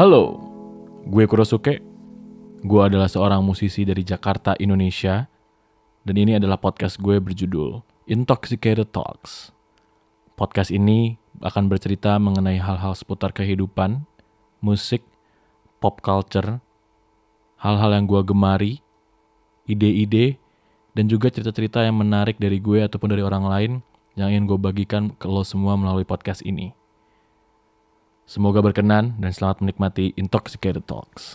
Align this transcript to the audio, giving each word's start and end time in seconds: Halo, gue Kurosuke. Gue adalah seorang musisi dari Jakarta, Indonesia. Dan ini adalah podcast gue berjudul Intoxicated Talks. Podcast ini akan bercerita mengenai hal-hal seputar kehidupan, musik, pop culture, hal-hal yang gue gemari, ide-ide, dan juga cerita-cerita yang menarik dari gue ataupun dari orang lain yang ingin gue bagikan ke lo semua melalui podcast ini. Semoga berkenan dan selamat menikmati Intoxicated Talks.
Halo, 0.00 0.40
gue 1.04 1.28
Kurosuke. 1.28 1.76
Gue 2.64 2.80
adalah 2.80 3.04
seorang 3.04 3.44
musisi 3.44 3.84
dari 3.84 4.00
Jakarta, 4.00 4.56
Indonesia. 4.56 5.28
Dan 6.00 6.16
ini 6.16 6.40
adalah 6.40 6.56
podcast 6.56 6.96
gue 6.96 7.20
berjudul 7.20 7.84
Intoxicated 8.08 8.96
Talks. 8.96 9.52
Podcast 10.40 10.72
ini 10.72 11.20
akan 11.44 11.68
bercerita 11.68 12.16
mengenai 12.16 12.56
hal-hal 12.56 12.96
seputar 12.96 13.36
kehidupan, 13.36 14.08
musik, 14.64 15.04
pop 15.84 16.00
culture, 16.00 16.64
hal-hal 17.60 17.92
yang 17.92 18.08
gue 18.08 18.24
gemari, 18.24 18.80
ide-ide, 19.68 20.40
dan 20.96 21.12
juga 21.12 21.28
cerita-cerita 21.28 21.84
yang 21.84 22.00
menarik 22.00 22.40
dari 22.40 22.56
gue 22.56 22.88
ataupun 22.88 23.12
dari 23.12 23.20
orang 23.20 23.44
lain 23.44 23.72
yang 24.16 24.32
ingin 24.32 24.48
gue 24.48 24.56
bagikan 24.56 25.12
ke 25.12 25.28
lo 25.28 25.44
semua 25.44 25.76
melalui 25.76 26.08
podcast 26.08 26.40
ini. 26.40 26.79
Semoga 28.30 28.62
berkenan 28.62 29.18
dan 29.18 29.34
selamat 29.34 29.58
menikmati 29.58 30.14
Intoxicated 30.14 30.86
Talks. 30.86 31.34